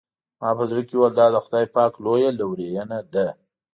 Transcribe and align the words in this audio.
ما 0.39 0.49
په 0.57 0.63
زړه 0.69 0.81
کې 0.87 0.95
وویل 0.97 1.15
دا 1.17 1.25
د 1.33 1.37
خدای 1.45 1.65
پاک 1.75 1.93
لویه 2.05 2.29
لورېینه 2.39 2.97
ده. 3.13 3.27